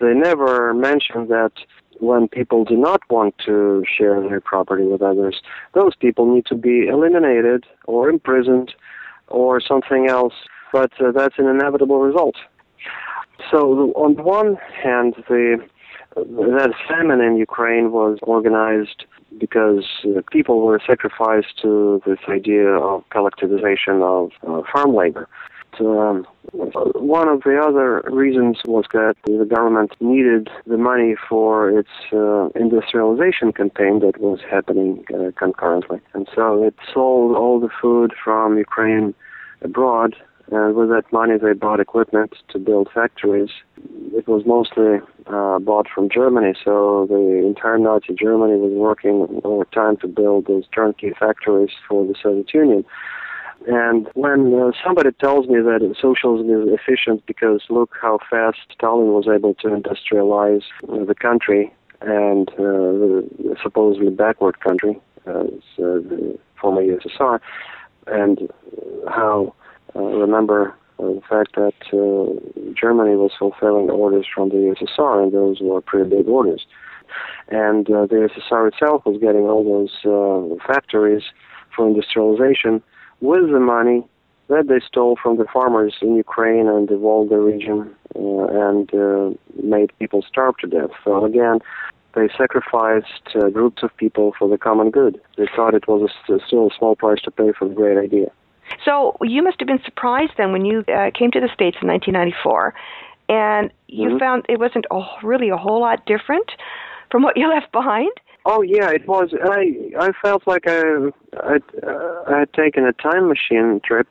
They 0.00 0.14
never 0.14 0.72
mention 0.74 1.28
that 1.28 1.52
when 2.00 2.28
people 2.28 2.64
do 2.64 2.76
not 2.76 3.00
want 3.10 3.34
to 3.46 3.84
share 3.96 4.20
their 4.20 4.40
property 4.40 4.84
with 4.84 5.02
others, 5.02 5.40
those 5.74 5.96
people 5.96 6.32
need 6.32 6.46
to 6.46 6.54
be 6.54 6.86
eliminated 6.86 7.64
or 7.86 8.08
imprisoned 8.08 8.72
or 9.26 9.60
something 9.60 10.08
else. 10.08 10.34
But 10.72 10.92
uh, 11.00 11.12
that's 11.12 11.38
an 11.38 11.46
inevitable 11.46 12.00
result. 12.00 12.36
So 13.50 13.92
on 13.94 14.14
the 14.14 14.22
one 14.22 14.56
hand, 14.82 15.14
the 15.28 15.58
that 16.16 16.72
famine 16.88 17.20
in 17.20 17.36
Ukraine 17.36 17.92
was 17.92 18.18
organized 18.22 19.04
because 19.38 19.84
uh, 20.04 20.20
people 20.32 20.62
were 20.62 20.80
sacrificed 20.84 21.60
to 21.62 22.02
this 22.06 22.18
idea 22.28 22.70
of 22.70 23.04
collectivization 23.10 24.02
of 24.02 24.32
uh, 24.46 24.62
farm 24.72 24.94
labor. 24.94 25.28
Um, 25.80 26.26
one 26.52 27.28
of 27.28 27.42
the 27.42 27.58
other 27.58 28.02
reasons 28.10 28.58
was 28.64 28.84
that 28.92 29.14
the 29.24 29.44
government 29.44 29.92
needed 30.00 30.48
the 30.66 30.78
money 30.78 31.14
for 31.28 31.70
its 31.70 31.88
uh, 32.12 32.48
industrialization 32.54 33.52
campaign 33.52 34.00
that 34.00 34.18
was 34.20 34.40
happening 34.50 35.04
uh, 35.14 35.30
concurrently. 35.38 36.00
And 36.14 36.28
so 36.34 36.62
it 36.62 36.74
sold 36.92 37.36
all 37.36 37.60
the 37.60 37.68
food 37.80 38.12
from 38.24 38.58
Ukraine 38.58 39.14
abroad 39.62 40.14
and 40.50 40.74
with 40.74 40.88
that 40.88 41.12
money 41.12 41.34
they 41.36 41.52
bought 41.52 41.80
equipment 41.80 42.34
to 42.50 42.58
build 42.58 42.88
factories. 42.92 43.50
It 44.12 44.26
was 44.26 44.44
mostly 44.46 44.98
uh, 45.26 45.58
bought 45.58 45.88
from 45.94 46.08
Germany, 46.08 46.54
so 46.64 47.06
the 47.08 47.46
entire 47.46 47.78
Nazi 47.78 48.14
Germany 48.14 48.56
was 48.56 48.72
working 48.72 49.40
overtime 49.44 49.98
to 49.98 50.08
build 50.08 50.46
those 50.46 50.64
turnkey 50.74 51.12
factories 51.18 51.70
for 51.86 52.06
the 52.06 52.14
Soviet 52.22 52.52
Union. 52.54 52.84
And 53.66 54.08
when 54.14 54.54
uh, 54.54 54.70
somebody 54.84 55.10
tells 55.12 55.46
me 55.46 55.56
that 55.60 55.94
socialism 56.00 56.48
is 56.50 56.78
efficient 56.80 57.26
because 57.26 57.62
look 57.68 57.90
how 58.00 58.18
fast 58.30 58.58
Stalin 58.72 59.08
was 59.08 59.26
able 59.28 59.54
to 59.54 59.68
industrialize 59.68 60.62
uh, 60.88 61.04
the 61.04 61.14
country 61.14 61.74
and 62.00 62.48
uh, 62.50 63.56
supposedly 63.62 64.10
backward 64.10 64.60
country, 64.60 65.00
uh, 65.26 65.44
the 65.76 66.38
former 66.60 66.82
USSR, 66.82 67.40
and 68.06 68.48
how 69.08 69.54
uh, 69.96 70.00
remember 70.00 70.74
uh, 71.00 71.06
the 71.06 71.22
fact 71.28 71.54
that 71.56 71.74
uh, 71.92 72.72
Germany 72.80 73.16
was 73.16 73.32
fulfilling 73.38 73.90
orders 73.90 74.26
from 74.32 74.50
the 74.50 74.56
USSR, 74.56 75.22
and 75.22 75.32
those 75.32 75.58
were 75.60 75.80
pretty 75.80 76.08
big 76.08 76.28
orders. 76.28 76.66
And 77.48 77.88
uh, 77.90 78.06
the 78.06 78.28
USSR 78.28 78.68
itself 78.68 79.04
was 79.04 79.18
getting 79.20 79.42
all 79.42 79.64
those 79.64 79.94
uh, 80.04 80.64
factories 80.66 81.22
for 81.74 81.86
industrialization 81.86 82.82
with 83.20 83.50
the 83.50 83.60
money 83.60 84.06
that 84.48 84.68
they 84.68 84.80
stole 84.86 85.16
from 85.22 85.36
the 85.36 85.44
farmers 85.52 85.94
in 86.00 86.16
Ukraine 86.16 86.68
and 86.68 86.88
the 86.88 86.96
Volga 86.96 87.38
region 87.38 87.94
uh, 88.16 88.46
and 88.68 88.92
uh, 88.94 89.30
made 89.62 89.90
people 89.98 90.22
starve 90.22 90.56
to 90.58 90.66
death. 90.66 90.90
So 91.04 91.24
again, 91.24 91.58
they 92.14 92.28
sacrificed 92.36 93.28
uh, 93.34 93.50
groups 93.50 93.82
of 93.82 93.94
people 93.96 94.32
for 94.38 94.48
the 94.48 94.56
common 94.56 94.90
good. 94.90 95.20
They 95.36 95.48
thought 95.54 95.74
it 95.74 95.86
was 95.86 96.10
a, 96.28 96.38
still 96.46 96.68
a 96.68 96.74
small 96.78 96.96
price 96.96 97.20
to 97.22 97.30
pay 97.30 97.52
for 97.52 97.68
the 97.68 97.74
great 97.74 97.98
idea. 97.98 98.30
So 98.84 99.16
you 99.22 99.42
must 99.42 99.60
have 99.60 99.66
been 99.66 99.82
surprised 99.84 100.32
then 100.36 100.52
when 100.52 100.64
you 100.64 100.84
uh, 100.88 101.10
came 101.14 101.30
to 101.32 101.40
the 101.40 101.48
States 101.52 101.76
in 101.82 101.88
1994 101.88 102.74
and 103.28 103.70
you 103.88 104.10
Mhm. 104.10 104.18
found 104.18 104.46
it 104.48 104.58
wasn't 104.58 104.86
a, 104.90 105.02
really 105.22 105.50
a 105.50 105.56
whole 105.56 105.80
lot 105.80 106.04
different 106.06 106.50
from 107.10 107.22
what 107.22 107.36
you 107.36 107.48
left 107.54 107.70
behind. 107.72 108.10
Oh 108.44 108.62
yeah, 108.62 108.90
it 108.90 109.06
was. 109.06 109.34
I 109.42 109.90
I 109.98 110.10
felt 110.22 110.46
like 110.46 110.66
I 110.66 110.80
I'd, 111.44 111.62
uh, 111.82 112.22
I 112.26 112.38
had 112.40 112.52
taken 112.52 112.84
a 112.84 112.92
time 112.92 113.28
machine 113.28 113.80
trip 113.84 114.08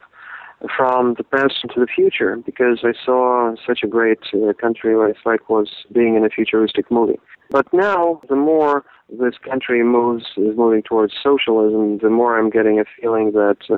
from 0.76 1.14
the 1.16 1.24
past 1.24 1.56
into 1.64 1.80
the 1.80 1.88
future 1.88 2.36
because 2.36 2.80
I 2.84 2.94
saw 3.06 3.56
such 3.66 3.80
a 3.84 3.88
great 3.88 4.20
uh, 4.34 4.54
country 4.54 4.94
it's 5.10 5.20
like 5.26 5.50
was 5.50 5.70
being 5.94 6.16
in 6.16 6.26
a 6.26 6.30
futuristic 6.30 6.90
movie. 6.90 7.20
But 7.50 7.72
now, 7.72 8.22
the 8.28 8.36
more 8.36 8.84
this 9.10 9.36
country 9.38 9.84
moves 9.84 10.26
is 10.36 10.58
moving 10.58 10.82
towards 10.82 11.14
socialism, 11.22 12.00
the 12.00 12.10
more 12.10 12.38
I'm 12.38 12.50
getting 12.50 12.80
a 12.80 12.86
feeling 13.00 13.32
that 13.32 13.58
uh, 13.70 13.78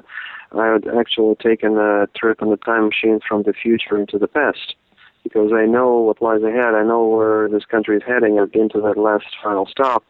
I 0.58 0.68
had 0.74 0.88
actually 0.88 1.36
taken 1.36 1.78
a 1.78 2.08
trip 2.18 2.42
in 2.42 2.50
the 2.50 2.58
time 2.58 2.86
machine 2.86 3.20
from 3.28 3.44
the 3.44 3.54
future 3.54 3.98
into 3.98 4.18
the 4.18 4.28
past 4.28 4.76
because 5.24 5.52
I 5.54 5.66
know 5.66 6.00
what 6.00 6.22
lies 6.22 6.42
ahead. 6.42 6.74
I 6.74 6.84
know 6.84 7.06
where 7.06 7.50
this 7.50 7.66
country 7.66 7.98
is 7.98 8.04
heading. 8.08 8.40
I've 8.40 8.52
been 8.52 8.70
to 8.70 8.82
that 8.82 8.98
last 8.98 9.28
final 9.44 9.68
stop, 9.68 10.04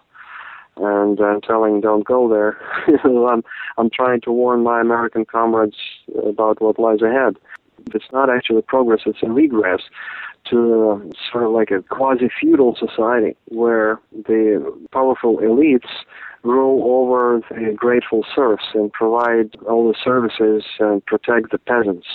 and 0.78 1.20
I'm 1.20 1.42
telling, 1.42 1.82
don't 1.82 2.06
go 2.06 2.30
there. 2.30 2.58
I'm 3.04 3.44
I'm 3.78 3.90
trying 3.90 4.22
to 4.22 4.32
warn 4.32 4.64
my 4.64 4.82
American 4.82 5.26
comrades 5.26 5.78
about 6.26 6.62
what 6.62 6.80
lies 6.80 7.02
ahead. 7.02 7.38
It's 7.94 8.12
not 8.12 8.30
actually 8.30 8.62
progress; 8.62 9.02
it's 9.06 9.24
a 9.24 9.30
regress 9.30 9.82
to 10.50 10.90
uh, 10.90 11.30
sort 11.32 11.44
of 11.44 11.52
like 11.52 11.72
a 11.72 11.82
quasi-feudal 11.84 12.76
society 12.78 13.36
where 13.50 14.00
the 14.12 14.88
powerful 14.92 15.38
elites 15.38 15.90
rule 16.44 16.82
over 16.86 17.42
the 17.50 17.74
grateful 17.76 18.26
serfs 18.34 18.68
and 18.74 18.92
provide 18.94 19.56
all 19.68 19.88
the 19.88 19.98
services 20.02 20.64
and 20.80 21.06
protect 21.06 21.52
the 21.52 21.58
peasants 21.58 22.08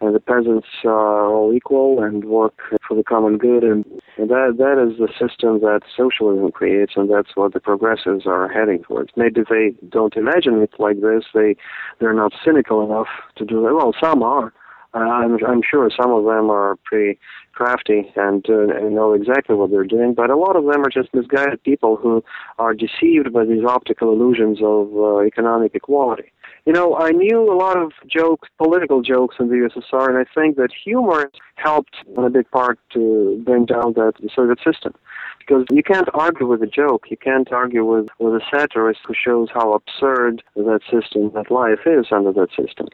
and 0.00 0.14
the 0.14 0.20
peasants 0.20 0.68
are 0.84 1.26
all 1.26 1.52
equal 1.52 2.02
and 2.02 2.24
work 2.24 2.58
for 2.86 2.96
the 2.96 3.02
common 3.02 3.36
good 3.36 3.62
and, 3.62 3.84
and 4.16 4.30
that 4.30 4.54
that 4.58 4.78
is 4.80 4.98
the 4.98 5.08
system 5.08 5.60
that 5.60 5.80
socialism 5.96 6.50
creates 6.50 6.92
and 6.96 7.10
that's 7.10 7.36
what 7.36 7.52
the 7.52 7.60
progressives 7.60 8.26
are 8.26 8.48
heading 8.48 8.82
towards. 8.82 9.10
Maybe 9.16 9.42
they 9.48 9.74
don't 9.88 10.16
imagine 10.16 10.60
it 10.62 10.72
like 10.78 11.00
this. 11.00 11.24
They 11.34 11.56
they're 11.98 12.14
not 12.14 12.32
cynical 12.44 12.84
enough 12.84 13.08
to 13.36 13.44
do 13.44 13.66
it 13.66 13.72
well 13.72 13.94
some 14.00 14.22
are. 14.22 14.52
Uh, 14.92 14.98
I'm, 14.98 15.38
I'm 15.46 15.60
sure 15.62 15.88
some 15.88 16.10
of 16.10 16.24
them 16.24 16.50
are 16.50 16.76
pretty 16.84 17.18
crafty 17.52 18.12
and, 18.16 18.44
uh, 18.48 18.74
and 18.74 18.94
know 18.94 19.12
exactly 19.12 19.54
what 19.54 19.70
they're 19.70 19.84
doing, 19.84 20.14
but 20.14 20.30
a 20.30 20.36
lot 20.36 20.56
of 20.56 20.64
them 20.64 20.84
are 20.84 20.90
just 20.90 21.14
misguided 21.14 21.62
people 21.62 21.94
who 21.94 22.24
are 22.58 22.74
deceived 22.74 23.32
by 23.32 23.44
these 23.44 23.64
optical 23.64 24.12
illusions 24.12 24.58
of 24.60 24.88
uh, 24.96 25.20
economic 25.20 25.76
equality. 25.76 26.32
You 26.66 26.72
know, 26.72 26.96
I 26.96 27.10
knew 27.10 27.50
a 27.50 27.56
lot 27.56 27.76
of 27.76 27.92
jokes, 28.06 28.48
political 28.58 29.02
jokes 29.02 29.36
in 29.40 29.48
the 29.48 29.54
USSR, 29.54 30.08
and 30.08 30.18
I 30.18 30.24
think 30.34 30.56
that 30.56 30.70
humor 30.72 31.30
helped 31.56 31.96
in 32.16 32.24
a 32.24 32.30
big 32.30 32.50
part 32.50 32.78
to 32.92 33.42
bring 33.44 33.64
down 33.64 33.94
that 33.94 34.14
Soviet 34.34 34.58
system. 34.64 34.94
Because 35.38 35.64
you 35.70 35.82
can't 35.82 36.08
argue 36.14 36.46
with 36.46 36.62
a 36.62 36.66
joke, 36.66 37.06
you 37.10 37.16
can't 37.16 37.50
argue 37.50 37.84
with, 37.84 38.08
with 38.18 38.34
a 38.34 38.40
satirist 38.52 39.00
who 39.06 39.14
shows 39.14 39.48
how 39.52 39.72
absurd 39.72 40.42
that 40.54 40.80
system, 40.90 41.32
that 41.34 41.50
life 41.50 41.80
is 41.86 42.06
under 42.12 42.32
that 42.32 42.50
system. 42.50 42.88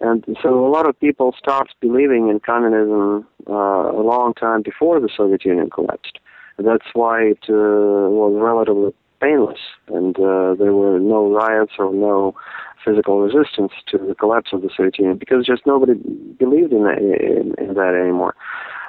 And 0.00 0.24
so 0.42 0.66
a 0.66 0.68
lot 0.68 0.88
of 0.88 0.98
people 0.98 1.32
stopped 1.38 1.74
believing 1.80 2.28
in 2.28 2.40
communism 2.40 3.26
uh, 3.48 3.52
a 3.52 4.02
long 4.02 4.34
time 4.34 4.62
before 4.62 4.98
the 5.00 5.08
Soviet 5.16 5.44
Union 5.44 5.70
collapsed. 5.70 6.18
That's 6.58 6.86
why 6.92 7.22
it 7.22 7.44
uh, 7.48 8.10
was 8.10 8.34
relatively 8.36 8.92
painless, 9.22 9.60
and 9.88 10.16
uh, 10.18 10.54
there 10.58 10.72
were 10.72 10.98
no 10.98 11.30
riots 11.30 11.72
or 11.78 11.94
no 11.94 12.34
physical 12.84 13.20
resistance 13.20 13.72
to 13.88 13.98
the 13.98 14.14
collapse 14.14 14.50
of 14.52 14.62
the 14.62 14.70
Soviet 14.76 14.98
Union 14.98 15.16
because 15.16 15.46
just 15.46 15.62
nobody 15.66 15.94
believed 16.38 16.72
in 16.72 16.82
that, 16.84 16.98
in, 16.98 17.54
in 17.58 17.74
that 17.74 17.94
anymore. 17.94 18.34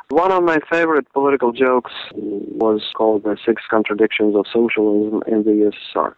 One 0.09 0.31
of 0.31 0.43
my 0.43 0.59
favorite 0.69 1.11
political 1.13 1.51
jokes 1.51 1.91
was 2.13 2.81
called 2.95 3.23
The 3.23 3.37
Six 3.45 3.63
Contradictions 3.69 4.35
of 4.35 4.45
Socialism 4.51 5.23
in 5.27 5.43
the 5.43 5.71
USSR. 5.95 6.13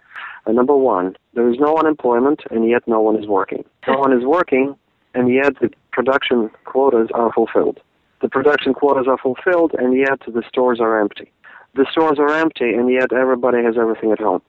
Uh, 0.45 0.51
number 0.51 0.75
one, 0.75 1.15
there 1.33 1.49
is 1.49 1.57
no 1.59 1.77
unemployment 1.77 2.41
and 2.51 2.67
yet 2.67 2.83
no 2.87 2.99
one 3.01 3.17
is 3.17 3.27
working. 3.27 3.63
No 3.87 3.97
one 3.97 4.13
is 4.13 4.23
working 4.25 4.75
and 5.13 5.33
yet 5.33 5.53
the 5.61 5.69
production 5.91 6.49
quotas 6.65 7.09
are 7.13 7.31
fulfilled. 7.31 7.79
The 8.21 8.29
production 8.29 8.73
quotas 8.73 9.07
are 9.07 9.17
fulfilled 9.17 9.73
and 9.77 9.97
yet 9.97 10.19
the 10.27 10.43
stores 10.47 10.79
are 10.81 10.99
empty. 10.99 11.31
The 11.75 11.85
stores 11.91 12.19
are 12.19 12.33
empty 12.33 12.73
and 12.73 12.89
yet 12.89 13.11
everybody 13.11 13.63
has 13.63 13.75
everything 13.77 14.11
at 14.11 14.19
home. 14.19 14.41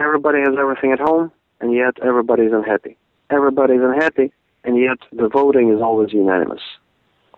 Everybody 0.00 0.40
has 0.40 0.54
everything 0.58 0.92
at 0.92 1.00
home 1.00 1.30
and 1.60 1.74
yet 1.74 1.94
everybody 2.02 2.44
is 2.44 2.52
unhappy. 2.52 2.96
Everybody 3.30 3.74
is 3.74 3.82
unhappy 3.82 4.32
and 4.64 4.78
yet 4.78 4.98
the 5.12 5.28
voting 5.28 5.70
is 5.70 5.82
always 5.82 6.12
unanimous. 6.12 6.62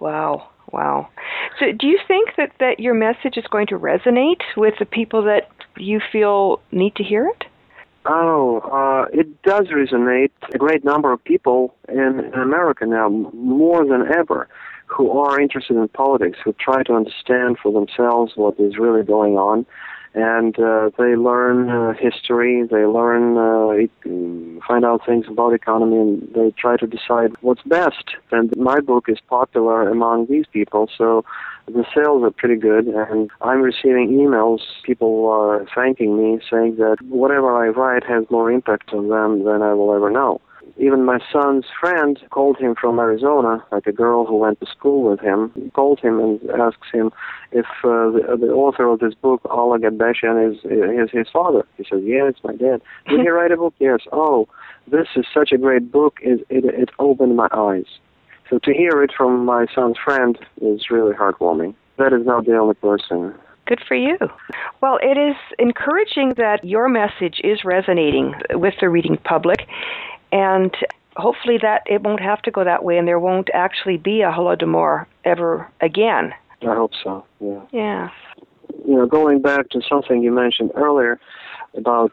Wow, 0.00 0.48
wow. 0.72 1.08
So, 1.58 1.66
do 1.72 1.86
you 1.86 1.98
think 2.06 2.30
that 2.36 2.52
that 2.60 2.80
your 2.80 2.94
message 2.94 3.36
is 3.36 3.44
going 3.50 3.66
to 3.68 3.78
resonate 3.78 4.42
with 4.56 4.74
the 4.78 4.84
people 4.84 5.22
that 5.24 5.48
you 5.76 6.00
feel 6.12 6.60
need 6.70 6.94
to 6.96 7.02
hear 7.02 7.26
it? 7.28 7.44
Oh, 8.06 8.60
uh, 8.60 9.06
it 9.18 9.42
does 9.42 9.66
resonate. 9.68 10.30
A 10.52 10.58
great 10.58 10.84
number 10.84 11.12
of 11.12 11.24
people 11.24 11.74
in, 11.88 12.20
in 12.20 12.34
America 12.34 12.84
now, 12.86 13.08
more 13.08 13.86
than 13.86 14.12
ever, 14.12 14.48
who 14.94 15.10
are 15.18 15.40
interested 15.40 15.76
in 15.76 15.88
politics, 15.88 16.38
who 16.44 16.52
try 16.52 16.82
to 16.84 16.94
understand 16.94 17.58
for 17.62 17.72
themselves 17.72 18.32
what 18.36 18.58
is 18.60 18.78
really 18.78 19.02
going 19.02 19.36
on, 19.36 19.66
and 20.14 20.56
uh, 20.60 20.90
they 20.96 21.16
learn 21.16 21.68
uh, 21.68 21.92
history, 21.94 22.62
they 22.70 22.86
learn, 22.86 23.36
uh, 23.36 23.68
it, 23.70 23.90
find 24.66 24.84
out 24.84 25.04
things 25.04 25.26
about 25.28 25.52
economy, 25.52 25.96
and 25.96 26.32
they 26.34 26.52
try 26.52 26.76
to 26.76 26.86
decide 26.86 27.34
what's 27.40 27.62
best. 27.62 28.14
And 28.30 28.56
my 28.56 28.78
book 28.78 29.06
is 29.08 29.18
popular 29.28 29.88
among 29.88 30.26
these 30.26 30.46
people, 30.52 30.88
so 30.96 31.24
the 31.66 31.84
sales 31.92 32.22
are 32.22 32.30
pretty 32.30 32.60
good, 32.60 32.86
and 32.86 33.30
I'm 33.40 33.60
receiving 33.60 34.10
emails. 34.10 34.60
People 34.84 35.28
are 35.28 35.66
thanking 35.74 36.16
me, 36.16 36.40
saying 36.48 36.76
that 36.76 36.98
whatever 37.08 37.52
I 37.56 37.68
write 37.68 38.04
has 38.04 38.24
more 38.30 38.52
impact 38.52 38.92
on 38.92 39.08
them 39.08 39.44
than 39.44 39.62
I 39.62 39.74
will 39.74 39.92
ever 39.92 40.10
know. 40.10 40.40
Even 40.76 41.04
my 41.04 41.18
son's 41.32 41.66
friend 41.80 42.18
called 42.30 42.58
him 42.58 42.74
from 42.74 42.98
Arizona, 42.98 43.64
like 43.70 43.86
a 43.86 43.92
girl 43.92 44.26
who 44.26 44.36
went 44.36 44.60
to 44.60 44.66
school 44.66 45.08
with 45.10 45.20
him, 45.20 45.70
called 45.74 46.00
him 46.00 46.18
and 46.18 46.40
asked 46.50 46.90
him 46.92 47.10
if 47.52 47.66
uh, 47.84 48.10
the, 48.10 48.36
the 48.40 48.52
author 48.52 48.86
of 48.86 48.98
this 48.98 49.14
book, 49.14 49.40
Oleg 49.44 49.82
Atbashian, 49.82 50.52
is, 50.52 50.58
is 50.64 51.10
his 51.12 51.28
father. 51.32 51.64
He 51.76 51.84
says, 51.84 52.00
yeah, 52.04 52.28
it's 52.28 52.42
my 52.42 52.54
dad. 52.54 52.82
Did 53.08 53.20
he 53.20 53.28
write 53.28 53.52
a 53.52 53.56
book? 53.56 53.74
Yes. 53.78 54.00
Oh, 54.12 54.48
this 54.90 55.08
is 55.16 55.26
such 55.32 55.52
a 55.52 55.58
great 55.58 55.92
book. 55.92 56.18
It, 56.22 56.46
it, 56.50 56.64
it 56.64 56.90
opened 56.98 57.36
my 57.36 57.48
eyes. 57.52 57.86
So 58.50 58.58
to 58.58 58.72
hear 58.72 59.02
it 59.02 59.10
from 59.16 59.44
my 59.44 59.66
son's 59.74 59.96
friend 60.02 60.38
is 60.60 60.90
really 60.90 61.14
heartwarming. 61.14 61.74
That 61.98 62.12
is 62.12 62.26
not 62.26 62.44
the 62.44 62.56
only 62.56 62.74
person. 62.74 63.34
Good 63.66 63.80
for 63.86 63.94
you. 63.94 64.18
Well, 64.82 64.98
it 65.02 65.16
is 65.16 65.36
encouraging 65.58 66.34
that 66.36 66.64
your 66.64 66.88
message 66.88 67.40
is 67.42 67.64
resonating 67.64 68.34
with 68.50 68.74
the 68.80 68.90
reading 68.90 69.16
public, 69.24 69.66
and 70.34 70.76
hopefully 71.16 71.58
that 71.62 71.82
it 71.86 72.02
won't 72.02 72.20
have 72.20 72.42
to 72.42 72.50
go 72.50 72.64
that 72.64 72.84
way, 72.84 72.98
and 72.98 73.06
there 73.06 73.20
won't 73.20 73.48
actually 73.54 73.96
be 73.96 74.20
a 74.20 74.32
Holodomor 74.32 75.06
ever 75.24 75.70
again. 75.80 76.34
I 76.62 76.74
hope 76.74 76.90
so. 77.02 77.24
Yeah. 77.40 77.60
Yeah. 77.72 78.10
You 78.86 78.96
know, 78.96 79.06
going 79.06 79.40
back 79.40 79.70
to 79.70 79.80
something 79.88 80.22
you 80.22 80.32
mentioned 80.32 80.72
earlier 80.74 81.20
about 81.76 82.12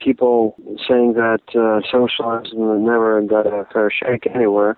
people 0.00 0.54
saying 0.86 1.14
that 1.14 1.40
uh, 1.56 1.80
socialism 1.90 2.84
never 2.84 3.20
got 3.22 3.46
a 3.46 3.66
fair 3.72 3.90
shake 3.90 4.26
anywhere. 4.32 4.76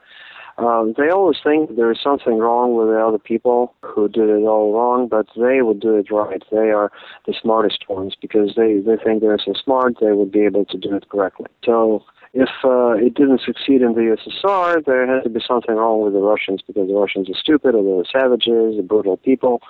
Um, 0.56 0.94
they 0.96 1.08
always 1.08 1.38
think 1.42 1.76
there 1.76 1.90
is 1.90 1.98
something 2.02 2.38
wrong 2.38 2.74
with 2.74 2.88
the 2.88 3.00
other 3.00 3.18
people 3.18 3.74
who 3.82 4.08
did 4.08 4.28
it 4.28 4.44
all 4.44 4.74
wrong, 4.74 5.08
but 5.08 5.26
they 5.36 5.62
would 5.62 5.80
do 5.80 5.96
it 5.96 6.10
right. 6.10 6.42
They 6.50 6.70
are 6.70 6.90
the 7.26 7.34
smartest 7.40 7.88
ones 7.88 8.14
because 8.20 8.54
they, 8.56 8.78
they 8.78 8.96
think 9.02 9.20
they're 9.20 9.38
so 9.38 9.54
smart 9.54 9.96
they 10.00 10.12
would 10.12 10.32
be 10.32 10.40
able 10.40 10.64
to 10.66 10.78
do 10.78 10.94
it 10.94 11.08
correctly. 11.08 11.46
So 11.64 12.04
if 12.32 12.48
uh, 12.64 12.92
it 12.92 13.14
didn't 13.14 13.40
succeed 13.40 13.82
in 13.82 13.94
the 13.94 14.16
USSR, 14.16 14.84
there 14.84 15.06
had 15.06 15.24
to 15.24 15.30
be 15.30 15.40
something 15.46 15.74
wrong 15.74 16.02
with 16.04 16.12
the 16.12 16.20
Russians 16.20 16.62
because 16.64 16.86
the 16.86 16.94
Russians 16.94 17.28
are 17.28 17.34
stupid 17.34 17.74
or 17.74 17.82
they're 17.82 18.04
savages, 18.10 18.80
brutal 18.86 19.16
people, 19.16 19.60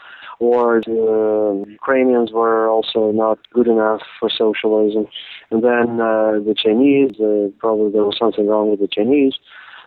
or 0.40 0.82
the 0.84 1.64
Ukrainians 1.68 2.32
were 2.32 2.68
also 2.68 3.12
not 3.12 3.38
good 3.52 3.66
enough 3.66 4.02
for 4.18 4.28
socialism. 4.28 5.06
And 5.50 5.64
then 5.64 6.00
uh, 6.00 6.32
the 6.44 6.54
Chinese, 6.56 7.12
uh, 7.18 7.48
probably 7.58 7.92
there 7.92 8.04
was 8.04 8.18
something 8.18 8.46
wrong 8.46 8.70
with 8.70 8.80
the 8.80 8.88
Chinese. 8.88 9.34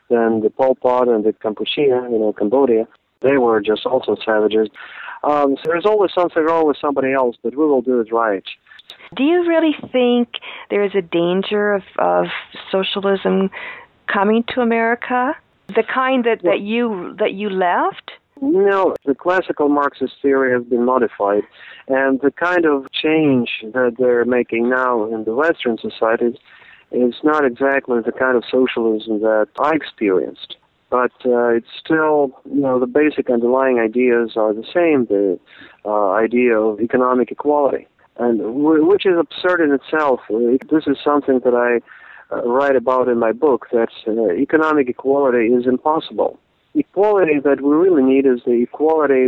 Then 0.09 0.41
the 0.41 0.49
Pol 0.49 0.75
Pot 0.75 1.07
and 1.07 1.23
the 1.23 1.33
Kampuchea, 1.33 2.11
you 2.11 2.19
know, 2.19 2.33
Cambodia, 2.33 2.87
they 3.21 3.37
were 3.37 3.61
just 3.61 3.85
also 3.85 4.15
savages. 4.25 4.69
Um, 5.23 5.55
so 5.57 5.63
there's 5.65 5.85
always 5.85 6.11
something 6.13 6.43
wrong 6.43 6.67
with 6.67 6.77
somebody 6.81 7.13
else, 7.13 7.37
but 7.41 7.55
we 7.55 7.65
will 7.65 7.81
do 7.81 7.99
it 8.01 8.11
right. 8.11 8.43
Do 9.15 9.23
you 9.23 9.47
really 9.47 9.75
think 9.91 10.29
there 10.69 10.83
is 10.83 10.95
a 10.95 11.01
danger 11.01 11.73
of, 11.73 11.83
of 11.99 12.25
socialism 12.71 13.51
coming 14.11 14.43
to 14.49 14.61
America? 14.61 15.35
The 15.67 15.83
kind 15.83 16.23
that, 16.25 16.41
that 16.43 16.61
you 16.61 17.15
that 17.19 17.33
you 17.33 17.49
left? 17.49 18.11
No, 18.41 18.95
the 19.05 19.15
classical 19.15 19.69
Marxist 19.69 20.15
theory 20.21 20.51
has 20.51 20.67
been 20.67 20.83
modified, 20.83 21.43
and 21.87 22.19
the 22.21 22.31
kind 22.31 22.65
of 22.65 22.91
change 22.91 23.49
that 23.73 23.95
they're 23.97 24.25
making 24.25 24.69
now 24.69 25.05
in 25.13 25.23
the 25.23 25.33
Western 25.33 25.77
societies 25.77 26.35
is 26.91 27.15
not 27.23 27.45
exactly 27.45 28.01
the 28.05 28.11
kind 28.11 28.35
of 28.35 28.43
socialism 28.49 29.21
that 29.21 29.47
I 29.59 29.75
experienced. 29.75 30.57
But 30.89 31.11
uh, 31.25 31.47
it's 31.47 31.73
still, 31.83 32.39
you 32.45 32.61
know, 32.61 32.79
the 32.79 32.85
basic 32.85 33.29
underlying 33.29 33.79
ideas 33.79 34.33
are 34.35 34.53
the 34.53 34.65
same. 34.73 35.05
The 35.05 35.39
uh, 35.85 36.11
idea 36.11 36.59
of 36.59 36.81
economic 36.81 37.31
equality, 37.31 37.87
and 38.17 38.39
w- 38.39 38.85
which 38.85 39.05
is 39.05 39.17
absurd 39.17 39.61
in 39.61 39.71
itself. 39.71 40.21
This 40.29 40.87
is 40.87 40.97
something 41.03 41.39
that 41.43 41.53
I 41.53 41.81
uh, 42.33 42.43
write 42.43 42.75
about 42.75 43.07
in 43.07 43.19
my 43.19 43.31
book. 43.31 43.67
That 43.71 43.89
uh, 44.07 44.31
economic 44.33 44.89
equality 44.89 45.47
is 45.47 45.65
impossible. 45.65 46.39
Equality 46.75 47.39
that 47.43 47.61
we 47.61 47.75
really 47.75 48.03
need 48.03 48.25
is 48.25 48.41
the 48.45 48.63
equality 48.63 49.25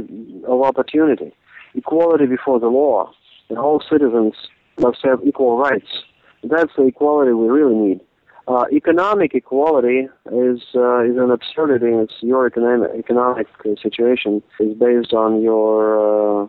of 0.47 0.61
opportunity, 0.61 1.31
equality 1.75 2.25
before 2.25 2.59
the 2.59 2.67
law, 2.67 3.11
and 3.49 3.57
all 3.57 3.81
citizens 3.87 4.33
must 4.79 4.99
have 5.03 5.19
equal 5.23 5.57
rights. 5.57 6.03
That's 6.43 6.71
the 6.75 6.87
equality 6.87 7.31
we 7.31 7.47
really 7.47 7.75
need. 7.75 8.01
Uh, 8.47 8.65
economic 8.71 9.33
equality 9.33 10.07
is 10.31 10.61
uh, 10.75 11.03
is 11.03 11.17
an 11.17 11.31
absurdity. 11.31 11.87
It's 11.87 12.13
your 12.21 12.45
economic 12.45 12.91
economic 12.95 13.47
situation 13.81 14.43
is 14.59 14.77
based 14.77 15.13
on 15.13 15.41
your 15.41 16.43
uh, 16.43 16.47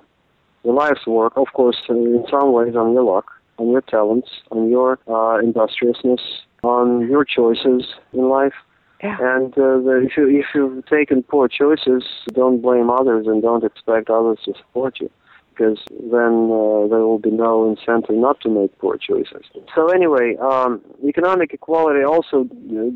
your 0.66 0.74
life's 0.74 1.06
work. 1.06 1.32
Of 1.36 1.46
course, 1.54 1.76
in 1.88 2.24
some 2.30 2.52
ways, 2.52 2.74
on 2.74 2.92
your 2.92 3.04
luck, 3.04 3.30
on 3.58 3.70
your 3.70 3.82
talents, 3.82 4.28
on 4.50 4.68
your 4.68 4.98
uh, 5.08 5.38
industriousness, 5.38 6.20
on 6.62 7.08
your 7.08 7.24
choices 7.24 7.84
in 8.12 8.28
life. 8.28 8.54
Yeah. 9.02 9.16
And 9.20 9.52
uh, 9.52 9.78
the, 9.86 10.02
if 10.04 10.16
you 10.16 10.26
if 10.28 10.46
you've 10.54 10.84
taken 10.86 11.22
poor 11.22 11.48
choices, 11.48 12.02
don't 12.32 12.60
blame 12.60 12.90
others 12.90 13.26
and 13.26 13.42
don't 13.42 13.64
expect 13.64 14.10
others 14.10 14.38
to 14.46 14.54
support 14.54 14.98
you 15.00 15.10
because 15.56 15.78
then 15.88 16.50
uh, 16.52 16.86
there 16.88 17.04
will 17.08 17.18
be 17.18 17.30
no 17.30 17.68
incentive 17.70 18.16
not 18.16 18.40
to 18.42 18.48
make 18.48 18.76
poor 18.78 18.98
choices. 18.98 19.44
So 19.74 19.88
anyway, 19.88 20.36
um, 20.36 20.82
economic 21.06 21.52
equality 21.54 22.04
also 22.04 22.46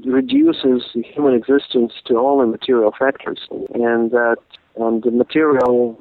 reduces 0.05 0.83
human 0.93 1.35
existence 1.35 1.93
to 2.07 2.19
only 2.19 2.47
material 2.47 2.93
factors, 2.99 3.41
and 3.51 4.11
that 4.11 4.37
and 4.77 5.03
the 5.03 5.11
material 5.11 5.99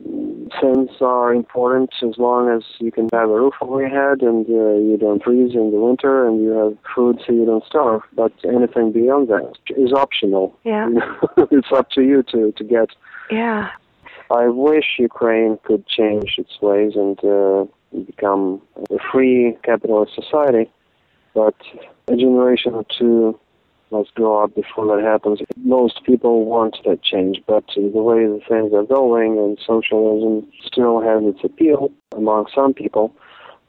things 0.61 0.89
are 1.01 1.33
important 1.33 1.91
as 2.01 2.17
long 2.17 2.49
as 2.49 2.63
you 2.79 2.91
can 2.91 3.09
have 3.11 3.29
a 3.29 3.33
roof 3.33 3.53
over 3.61 3.81
your 3.81 3.89
head 3.89 4.21
and 4.21 4.45
uh, 4.47 4.73
you 4.73 4.97
don't 4.99 5.23
freeze 5.23 5.53
in 5.53 5.71
the 5.71 5.79
winter 5.79 6.27
and 6.27 6.41
you 6.41 6.49
have 6.51 6.77
food 6.95 7.19
so 7.25 7.33
you 7.33 7.45
don't 7.45 7.65
starve. 7.65 8.01
But 8.13 8.31
anything 8.45 8.91
beyond 8.91 9.27
that 9.29 9.53
is 9.75 9.91
optional. 9.93 10.57
Yeah. 10.63 10.89
it's 11.51 11.71
up 11.71 11.89
to 11.91 12.01
you 12.01 12.23
to, 12.31 12.51
to 12.51 12.63
get. 12.63 12.89
Yeah. 13.31 13.69
I 14.31 14.47
wish 14.47 14.85
Ukraine 14.99 15.57
could 15.63 15.87
change 15.87 16.35
its 16.37 16.61
ways 16.61 16.93
and 16.95 17.19
uh, 17.23 17.65
become 18.05 18.61
a 18.91 18.97
free 19.11 19.57
capitalist 19.63 20.13
society, 20.13 20.69
but 21.33 21.55
a 22.07 22.15
generation 22.15 22.75
or 22.75 22.85
two 22.97 23.39
must 23.91 24.13
grow 24.15 24.43
up 24.43 24.55
before 24.55 24.85
that 24.95 25.03
happens. 25.03 25.39
Most 25.57 26.03
people 26.03 26.45
want 26.45 26.77
that 26.85 27.01
change, 27.03 27.41
but 27.47 27.65
the 27.75 27.81
way 28.09 28.25
the 28.25 28.41
things 28.47 28.73
are 28.73 28.83
going 28.83 29.37
and 29.37 29.57
socialism 29.65 30.49
still 30.65 31.01
has 31.01 31.23
its 31.23 31.43
appeal 31.43 31.91
among 32.15 32.45
some 32.53 32.73
people, 32.73 33.13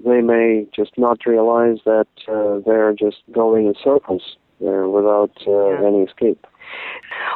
they 0.04 0.20
may 0.20 0.66
just 0.74 0.92
not 0.96 1.26
realize 1.26 1.78
that 1.84 2.08
uh, 2.28 2.58
they're 2.66 2.94
just 2.94 3.18
going 3.32 3.66
in 3.66 3.74
circles 3.82 4.36
uh, 4.62 4.88
without 4.88 5.32
uh, 5.46 5.70
Yeah. 5.80 5.86
any 5.86 6.02
escape. 6.02 6.46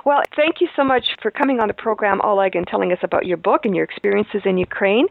Well, 0.05 0.23
thank 0.37 0.61
you 0.61 0.69
so 0.77 0.85
much 0.85 1.05
for 1.23 1.31
coming 1.31 1.61
on 1.61 1.69
the 1.69 1.75
program, 1.75 2.21
Oleg, 2.23 2.57
and 2.57 2.67
telling 2.67 2.93
us 2.93 2.99
about 3.03 3.25
your 3.27 3.37
book 3.39 3.65
and 3.65 3.75
your 3.75 3.85
experiences 3.85 4.43
in 4.45 4.59
Ukraine. 4.59 5.07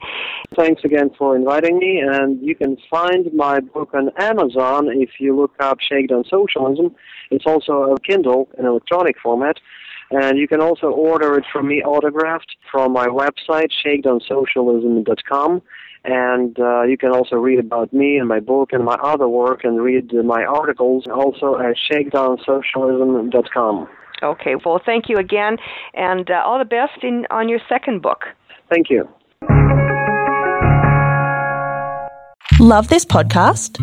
Thanks 0.55 0.83
again 0.83 1.09
for 1.17 1.35
inviting 1.35 1.79
me, 1.79 1.99
and 1.99 2.39
you 2.41 2.55
can 2.55 2.77
find 2.89 3.33
my 3.33 3.59
book 3.59 3.93
on 3.93 4.11
Amazon 4.17 4.89
if 4.89 5.19
you 5.19 5.35
look 5.35 5.53
up 5.59 5.79
Shakedown 5.79 6.23
Socialism. 6.29 6.95
It's 7.31 7.45
also 7.47 7.93
a 7.93 7.99
Kindle 7.99 8.49
an 8.57 8.65
electronic 8.65 9.17
format, 9.19 9.57
and 10.11 10.37
you 10.37 10.47
can 10.47 10.61
also 10.61 10.87
order 10.87 11.37
it 11.37 11.45
from 11.51 11.67
me 11.67 11.81
autographed 11.81 12.55
from 12.71 12.93
my 12.93 13.07
website, 13.07 13.71
shakedownsocialism.com. 13.83 15.61
And 16.05 16.59
uh, 16.59 16.81
you 16.83 16.97
can 16.97 17.11
also 17.11 17.37
read 17.37 17.59
about 17.59 17.93
me 17.93 18.17
and 18.17 18.27
my 18.27 18.41
book 18.41 18.73
and 18.73 18.83
my 18.83 18.95
other 19.01 19.27
work 19.27 19.63
and 19.63 19.81
read 19.81 20.13
my 20.13 20.43
articles 20.43 21.07
also 21.07 21.57
at 21.57 21.77
shakedownsocialism.com. 21.89 23.87
Okay, 24.23 24.55
well, 24.63 24.79
thank 24.85 25.09
you 25.09 25.17
again, 25.17 25.57
and 25.93 26.29
uh, 26.31 26.41
all 26.45 26.57
the 26.57 26.65
best 26.65 27.03
in 27.03 27.27
on 27.29 27.49
your 27.49 27.59
second 27.67 28.01
book. 28.01 28.25
Thank 28.69 28.89
you. 28.89 29.07
Love 32.59 32.87
this 32.87 33.03
podcast? 33.03 33.77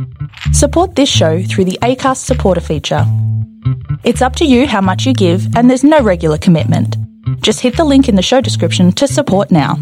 Support 0.55 0.97
this 0.97 1.09
show 1.09 1.43
through 1.43 1.67
the 1.67 1.79
ACAST 1.83 2.25
supporter 2.25 2.63
feature. 2.63 3.05
It's 4.05 4.23
up 4.23 4.37
to 4.37 4.47
you 4.47 4.67
how 4.67 4.81
much 4.81 5.05
you 5.05 5.13
give, 5.13 5.55
and 5.55 5.69
there's 5.69 5.85
no 5.85 6.01
regular 6.01 6.39
commitment. 6.39 6.97
Just 7.43 7.61
hit 7.61 7.77
the 7.77 7.85
link 7.85 8.09
in 8.09 8.15
the 8.15 8.23
show 8.23 8.41
description 8.41 8.93
to 8.93 9.07
support 9.07 9.51
now. 9.51 9.77